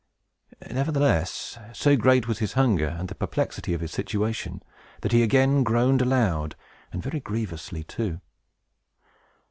[0.67, 4.63] Nevertheless, so great was his hunger, and the perplexity of his situation,
[5.01, 6.55] that he again groaned aloud,
[6.91, 8.19] and very grievously too.